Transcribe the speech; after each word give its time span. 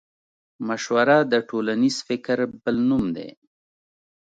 مشوره 0.67 1.17
د 1.31 1.33
ټولنيز 1.49 1.95
فکر 2.07 2.37
بل 2.63 2.75
نوم 2.89 3.03
دی. 3.17 3.29